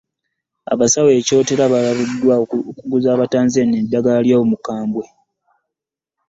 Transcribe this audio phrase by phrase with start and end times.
[0.73, 5.05] Abasawo e Kyotera balabuddwa ku kuguza Abatanzania eddagala lya Omukambwe